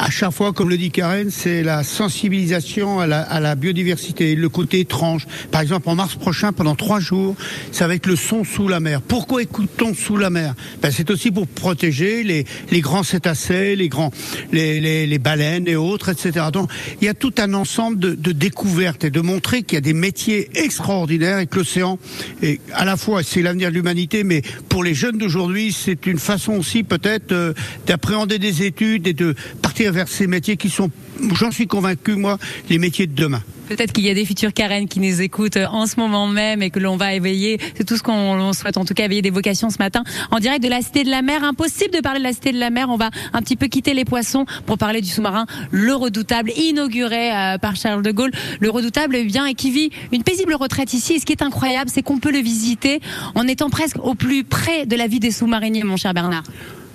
À 0.00 0.10
chaque 0.10 0.30
fois, 0.30 0.52
comme 0.52 0.70
le 0.70 0.78
dit 0.78 0.92
Karen, 0.92 1.28
c'est 1.28 1.64
la 1.64 1.82
sensibilisation 1.82 3.00
à 3.00 3.08
la, 3.08 3.20
à 3.20 3.40
la 3.40 3.56
biodiversité, 3.56 4.36
le 4.36 4.48
côté 4.48 4.78
étrange. 4.78 5.26
Par 5.50 5.60
exemple, 5.60 5.88
en 5.88 5.96
mars 5.96 6.14
prochain, 6.14 6.52
pendant 6.52 6.76
trois 6.76 7.00
jours, 7.00 7.34
ça 7.72 7.88
va 7.88 7.96
être 7.96 8.06
le 8.06 8.14
son 8.14 8.44
sous 8.44 8.68
la 8.68 8.78
mer. 8.78 9.02
Pourquoi 9.02 9.42
écoute-t-on 9.42 9.94
sous 9.94 10.16
la 10.16 10.30
mer? 10.30 10.54
Ben, 10.80 10.92
C'est 10.92 11.10
aussi 11.10 11.32
pour 11.32 11.48
protéger 11.48 12.22
les, 12.22 12.44
les 12.70 12.80
grands 12.80 13.02
cétacés, 13.02 13.74
les, 13.74 13.88
grands, 13.88 14.12
les, 14.52 14.78
les, 14.78 15.08
les 15.08 15.18
baleines 15.18 15.66
et 15.66 15.74
autres, 15.74 16.10
etc. 16.10 16.46
Donc, 16.52 16.70
il 17.00 17.06
y 17.06 17.08
a 17.08 17.14
tout 17.14 17.34
un 17.38 17.52
ensemble 17.54 17.98
de, 17.98 18.14
de 18.14 18.30
découvertes 18.30 19.02
et 19.02 19.10
de 19.10 19.20
montrer 19.20 19.64
qu'il 19.64 19.76
y 19.76 19.78
a 19.78 19.82
des 19.82 19.94
métiers 19.94 20.48
extraordinaires 20.54 21.40
et 21.40 21.48
que 21.48 21.56
l'océan, 21.56 21.98
est 22.40 22.60
à 22.72 22.84
la 22.84 22.96
fois, 22.96 23.24
c'est 23.24 23.42
l'avenir 23.42 23.70
de 23.70 23.74
l'humanité, 23.74 24.22
mais 24.22 24.42
pour 24.68 24.84
les 24.84 24.94
jeunes 24.94 25.18
d'aujourd'hui, 25.18 25.72
c'est 25.72 26.06
une 26.06 26.18
façon 26.18 26.52
aussi 26.52 26.84
peut-être 26.84 27.32
euh, 27.32 27.52
d'appréhender 27.88 28.38
des 28.38 28.62
études 28.62 29.08
et 29.08 29.12
de 29.12 29.34
partir 29.60 29.87
vers 29.90 30.08
ces 30.08 30.26
métiers 30.26 30.56
qui 30.56 30.70
sont, 30.70 30.90
j'en 31.34 31.50
suis 31.50 31.66
convaincu, 31.66 32.14
moi, 32.14 32.38
les 32.68 32.78
métiers 32.78 33.06
de 33.06 33.14
demain. 33.14 33.42
Peut-être 33.68 33.92
qu'il 33.92 34.06
y 34.06 34.10
a 34.10 34.14
des 34.14 34.24
futures 34.24 34.54
Karen 34.54 34.88
qui 34.88 34.98
nous 34.98 35.20
écoutent 35.20 35.58
en 35.58 35.86
ce 35.86 35.96
moment 36.00 36.26
même 36.26 36.62
et 36.62 36.70
que 36.70 36.78
l'on 36.78 36.96
va 36.96 37.12
éveiller. 37.12 37.60
C'est 37.76 37.84
tout 37.84 37.98
ce 37.98 38.02
qu'on 38.02 38.52
souhaite, 38.54 38.78
en 38.78 38.86
tout 38.86 38.94
cas, 38.94 39.04
éveiller 39.04 39.20
des 39.20 39.30
vocations 39.30 39.68
ce 39.68 39.76
matin 39.78 40.04
en 40.30 40.38
direct 40.38 40.62
de 40.62 40.70
la 40.70 40.80
Cité 40.80 41.04
de 41.04 41.10
la 41.10 41.20
Mer. 41.20 41.44
Impossible 41.44 41.94
de 41.94 42.00
parler 42.00 42.18
de 42.18 42.24
la 42.24 42.32
Cité 42.32 42.52
de 42.52 42.58
la 42.58 42.70
Mer. 42.70 42.88
On 42.88 42.96
va 42.96 43.10
un 43.34 43.42
petit 43.42 43.56
peu 43.56 43.66
quitter 43.66 43.92
les 43.92 44.06
poissons 44.06 44.46
pour 44.64 44.78
parler 44.78 45.02
du 45.02 45.08
sous-marin 45.08 45.44
Le 45.70 45.94
Redoutable, 45.94 46.50
inauguré 46.56 47.30
euh, 47.30 47.58
par 47.58 47.76
Charles 47.76 48.02
de 48.02 48.10
Gaulle. 48.10 48.30
Le 48.60 48.70
Redoutable, 48.70 49.16
eh 49.16 49.24
bien, 49.24 49.44
et 49.44 49.54
qui 49.54 49.70
vit 49.70 49.90
une 50.12 50.22
paisible 50.22 50.54
retraite 50.54 50.94
ici. 50.94 51.14
Et 51.14 51.18
ce 51.18 51.26
qui 51.26 51.32
est 51.32 51.42
incroyable, 51.42 51.90
c'est 51.92 52.02
qu'on 52.02 52.18
peut 52.18 52.32
le 52.32 52.40
visiter 52.40 53.00
en 53.34 53.46
étant 53.46 53.68
presque 53.68 53.98
au 54.02 54.14
plus 54.14 54.44
près 54.44 54.86
de 54.86 54.96
la 54.96 55.08
vie 55.08 55.20
des 55.20 55.30
sous-mariniers, 55.30 55.84
mon 55.84 55.98
cher 55.98 56.14
Bernard. 56.14 56.44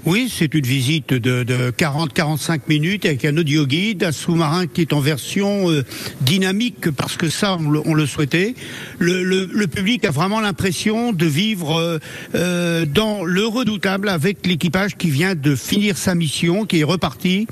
Oui, 0.06 0.30
c'est 0.30 0.54
une 0.54 0.66
visite 0.66 1.14
de, 1.14 1.44
de 1.44 1.72
40-45 1.72 2.64
minutes 2.68 3.06
avec 3.06 3.24
un 3.24 3.38
audio 3.38 3.66
guide, 3.66 4.04
un 4.04 4.12
sous-marin 4.12 4.68
qui 4.68 4.82
est 4.82 4.92
en 4.92 5.00
version 5.00 5.72
euh, 5.72 5.86
dynamique 6.20 6.92
parce 6.92 7.16
que 7.16 7.30
ça, 7.30 7.56
on 7.58 7.70
le, 7.70 7.82
on 7.86 7.94
le 7.94 8.06
souhaitait. 8.06 8.54
Le, 9.00 9.24
le, 9.24 9.50
le, 9.50 9.68
public 9.68 10.04
a 10.04 10.12
vraiment 10.12 10.42
l'impression 10.42 11.14
de 11.14 11.26
vivre 11.26 11.80
euh, 11.80 12.00
euh, 12.36 12.86
dans 12.86 13.24
le 13.24 13.48
redoutable 13.48 14.10
avec 14.10 14.46
l'équipage 14.46 14.98
qui 14.98 15.10
vient 15.10 15.36
de 15.36 15.56
finir 15.56 15.98
sa 15.98 16.16
mission, 16.16 16.66
qui 16.66 16.82
est 16.82 16.84
reparti. 16.84 17.48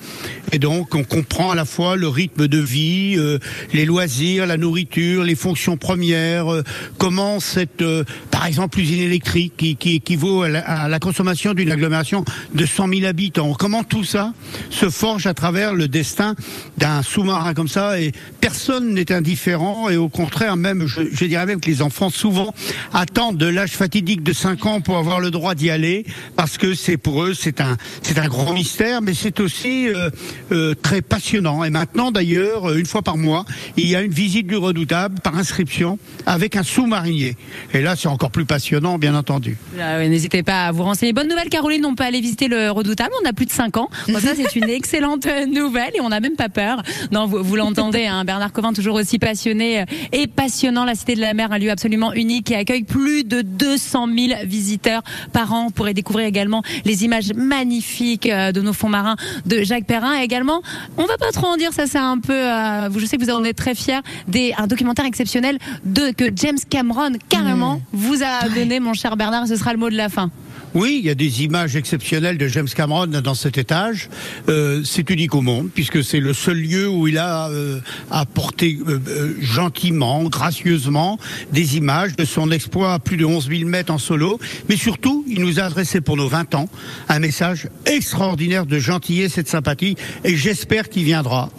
Et 0.52 0.60
donc, 0.60 0.94
on 0.94 1.06
comprend 1.06 1.52
à 1.52 1.56
la 1.56 1.64
fois 1.64 1.96
le 1.96 2.10
rythme 2.10 2.50
de 2.50 2.60
vie, 2.60 3.16
euh, 3.18 3.40
les 3.72 3.86
loisirs, 3.86 4.46
la 4.46 4.58
nourriture, 4.58 5.24
les 5.24 5.36
fonctions 5.36 5.78
premières, 5.78 6.52
euh, 6.52 6.64
comment 6.98 7.40
cette, 7.40 7.82
par 8.30 8.46
exemple, 8.46 8.78
usine 8.78 9.04
électrique 9.04 9.54
qui, 9.56 9.78
qui 9.78 9.96
équivaut 9.96 10.42
à 10.42 10.50
la, 10.50 10.60
à 10.60 10.90
la 10.90 11.00
consommation 11.00 11.54
d'une 11.54 11.72
agglomération 11.72 12.26
de 12.54 12.66
100 12.66 12.88
000 12.88 13.06
habitants. 13.06 13.54
Comment 13.54 13.84
tout 13.84 14.04
ça 14.04 14.34
se 14.70 14.90
forge 14.90 15.28
à 15.28 15.34
travers 15.34 15.74
le 15.74 15.88
destin 15.88 16.36
d'un 16.78 17.02
sous-marin 17.04 17.54
comme 17.54 17.68
ça 17.68 18.00
et 18.00 18.12
personne 18.40 18.94
n'est 18.94 19.12
indifférent 19.12 19.90
et 19.90 19.98
au 19.98 20.10
contraire 20.10 20.56
même, 20.58 20.88
je, 20.88 21.26
dirais 21.26 21.46
même 21.46 21.60
que 21.60 21.70
les 21.70 21.82
enfants 21.82 22.10
souvent 22.10 22.54
attendent 22.94 23.38
de 23.38 23.46
l'âge 23.46 23.72
fatidique 23.72 24.24
de 24.24 24.34
5 24.34 24.66
ans 24.66 24.82
pour 24.82 24.98
avoir 24.98 25.20
le 25.20 25.32
droit 25.32 25.56
d'y 25.56 25.70
aller 25.70 26.06
parce 26.36 26.58
que 26.58 26.74
c'est 26.74 26.98
pour 26.98 27.24
eux 27.24 27.34
c'est 27.34 27.62
un 27.62 27.78
c'est 28.02 28.20
un 28.20 28.28
grand 28.28 28.54
mystère 28.54 29.02
mais 29.02 29.14
c'est 29.14 29.40
aussi 29.40 29.88
euh, 29.90 30.10
euh, 30.52 30.74
très 30.82 31.02
passionnant 31.02 31.64
et 31.64 31.70
maintenant 31.70 32.12
d'ailleurs 32.12 32.74
une 32.74 32.86
fois 32.86 33.02
par 33.02 33.18
mois 33.18 33.46
il 33.78 33.88
y 33.88 33.96
a 33.96 34.02
une 34.02 34.12
visite 34.12 34.48
du 34.48 34.58
redoutable 34.58 35.20
par 35.20 35.38
inscription 35.38 36.00
avec 36.26 36.56
un 36.56 36.64
sous-marinier 36.64 37.36
et 37.74 37.82
là 37.82 37.96
c'est 37.96 38.08
encore 38.08 38.32
plus 38.32 38.46
passionnant 38.46 38.98
bien 38.98 39.16
entendu. 39.16 39.58
Euh, 39.78 40.08
N'hésitez 40.08 40.44
pas 40.44 40.66
à 40.66 40.72
vous 40.72 40.84
renseigner. 40.84 41.14
Bonne 41.14 41.28
nouvelle 41.28 41.50
Caroline, 41.50 41.86
on 41.86 41.96
peut 41.96 42.04
aller 42.04 42.22
visiter 42.22 42.31
le 42.48 42.72
redoutable. 42.72 43.12
On 43.24 43.30
a 43.30 43.34
plus 43.34 43.46
de 43.46 43.52
5 43.52 43.78
ans. 43.78 43.90
Bon, 44.08 44.20
ça, 44.20 44.36
c'est 44.36 44.56
une 44.56 44.70
excellente 44.70 45.28
nouvelle 45.48 45.92
et 45.96 46.02
on 46.02 46.10
n'a 46.10 46.20
même 46.20 46.36
pas 46.36 46.50
peur. 46.50 46.82
Non, 47.12 47.26
vous, 47.26 47.44
vous 47.44 47.56
l'entendez, 47.56 48.06
hein, 48.06 48.26
Bernard 48.26 48.52
Covin, 48.54 48.74
toujours 48.74 48.96
aussi 48.96 49.20
passionné 49.20 49.86
et 50.12 50.28
passionnant. 50.28 50.86
La 50.86 50.96
Cité 50.96 51.16
de 51.16 51.22
la 51.22 51.34
Mer, 51.34 51.52
un 51.52 51.60
lieu 51.60 51.70
absolument 51.70 52.14
unique 52.14 52.48
qui 52.48 52.56
accueille 52.56 52.84
plus 52.84 53.24
de 53.24 53.42
200 53.42 54.08
000 54.08 54.40
visiteurs 54.46 55.02
par 55.34 55.54
an. 55.54 55.66
Vous 55.66 55.72
pourrez 55.72 55.94
découvrir 55.94 56.26
également 56.26 56.64
les 56.86 57.04
images 57.04 57.34
magnifiques 57.36 58.28
euh, 58.28 58.52
de 58.52 58.62
nos 58.62 58.74
fonds 58.74 58.90
marins 58.90 59.16
de 59.46 59.64
Jacques 59.64 59.86
Perrin. 59.86 60.20
Et 60.20 60.24
également, 60.24 60.62
on 60.98 61.06
va 61.06 61.18
pas 61.18 61.32
trop 61.32 61.48
en 61.48 61.58
dire, 61.58 61.74
ça 61.74 61.88
c'est 61.88 61.98
un 61.98 62.20
peu, 62.20 62.34
euh, 62.34 62.90
je 62.98 63.06
sais 63.06 63.18
que 63.18 63.24
vous 63.24 63.32
en 63.32 63.44
êtes 63.44 63.58
très 63.58 63.76
fiers, 63.76 64.02
des, 64.28 64.54
un 64.58 64.68
documentaire 64.68 65.06
exceptionnel 65.06 65.58
de, 65.86 66.12
que 66.12 66.26
James 66.36 66.58
Cameron, 66.70 67.14
carrément, 67.30 67.76
mmh. 67.76 67.82
vous 67.94 68.24
a 68.24 68.50
donné, 68.50 68.80
mon 68.80 68.94
cher 68.94 69.18
Bernard. 69.18 69.48
Ce 69.48 69.56
sera 69.56 69.74
le 69.74 69.80
mot 69.80 69.90
de 69.90 69.98
la 69.98 70.10
fin. 70.10 70.30
Oui, 70.74 71.00
il 71.02 71.06
y 71.06 71.10
a 71.10 71.16
des 71.16 71.44
images 71.44 71.76
exceptionnelles 71.76 72.38
de 72.38 72.48
James 72.48 72.68
Cameron 72.68 73.08
dans 73.08 73.34
cet 73.34 73.58
étage. 73.58 74.10
Euh, 74.48 74.84
c'est 74.86 75.10
unique 75.10 75.36
au 75.36 75.42
monde 75.42 75.70
puisque 75.74 76.02
c'est 76.02 76.22
le 76.22 76.34
seul 76.34 76.58
lieu 76.58 76.88
où 76.88 77.10
il 77.10 77.18
a 77.18 77.50
euh, 77.50 77.82
apporté 78.10 78.80
euh, 78.88 79.36
gentiment, 79.42 80.24
gracieusement 80.24 81.20
des 81.52 81.76
images 81.76 82.16
de 82.16 82.24
son 82.24 82.52
exploit 82.52 82.94
à 82.94 83.00
plus 83.00 83.18
de 83.18 83.26
11 83.26 83.50
000 83.50 83.70
mètres 83.70 83.92
en 83.92 83.98
solo. 83.98 84.40
Mais 84.70 84.78
surtout, 84.78 85.26
il 85.28 85.42
nous 85.42 85.60
a 85.60 85.64
adressé 85.64 86.00
pour 86.00 86.16
nos 86.16 86.30
20 86.30 86.56
ans 86.56 86.70
un 87.10 87.20
message 87.20 87.68
extraordinaire 87.86 88.66
de 88.66 88.80
gentillesse 88.80 89.38
et 89.38 89.44
de 89.44 89.50
sympathie 89.50 89.98
et 90.24 90.38
j'espère 90.38 90.88
qu'il 90.88 91.04
viendra. 91.04 91.50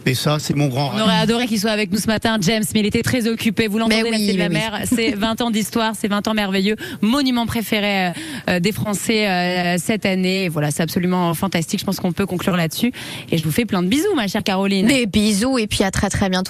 Raconter 0.00 0.14
ça. 0.14 0.38
C'est 0.38 0.54
mon 0.56 0.68
grand 0.68 0.88
On 0.88 0.90
rêve. 0.96 1.02
aurait 1.04 1.18
adoré 1.18 1.46
qu'il 1.46 1.60
soit 1.60 1.70
avec 1.70 1.92
nous 1.92 1.98
ce 1.98 2.06
matin, 2.06 2.38
James, 2.40 2.64
mais 2.74 2.80
il 2.80 2.86
était 2.86 3.02
très 3.02 3.26
occupé. 3.28 3.66
Vous 3.66 3.78
l'entendez, 3.78 4.02
la 4.10 4.16
oui, 4.16 4.32
la 4.36 4.48
mais 4.48 4.58
mer, 4.58 4.80
c'est 4.84 5.10
20 5.16 5.40
ans 5.42 5.50
d'histoire, 5.50 5.92
c'est 5.98 6.08
20 6.08 6.28
ans 6.28 6.34
merveilleux, 6.34 6.76
monument 7.00 7.46
préféré 7.46 8.08
euh, 8.08 8.10
euh, 8.48 8.60
des 8.60 8.72
Français 8.72 9.28
euh, 9.28 9.76
cette 9.78 10.06
année. 10.06 10.44
Et 10.44 10.48
voilà, 10.48 10.70
c'est 10.70 10.82
absolument 10.82 11.32
fantastique. 11.34 11.80
Je 11.80 11.84
pense 11.84 12.00
qu'on 12.00 12.12
peut 12.12 12.26
conclure 12.26 12.56
là-dessus. 12.56 12.92
Et 13.30 13.38
je 13.38 13.44
vous 13.44 13.52
fais 13.52 13.64
plein 13.64 13.82
de 13.82 13.88
bisous, 13.88 14.14
ma 14.14 14.26
chère 14.28 14.42
Caroline. 14.42 14.86
Des 14.86 15.06
bisous 15.06 15.58
et 15.58 15.66
puis 15.66 15.84
à 15.84 15.90
très 15.90 16.08
très 16.08 16.28
bientôt. 16.28 16.48